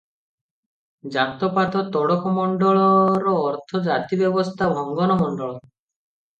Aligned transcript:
"ଜାତ-ପାତ 1.15 1.83
ତୋଡ଼କ 1.97 2.33
ମଣ୍ଡଳ"ର 2.39 3.37
ଅର୍ଥ 3.53 3.85
ଜାତି 3.91 4.21
ବ୍ୟବସ୍ଥା 4.25 4.73
ଭଙ୍ଗନ 4.75 5.23
ମଣ୍ଡଳ।" 5.25 5.57